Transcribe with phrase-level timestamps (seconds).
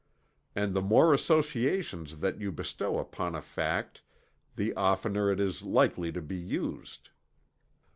[0.55, 4.01] And the more associations that you bestow upon a fact,
[4.55, 7.11] the oftener is it likely to be used.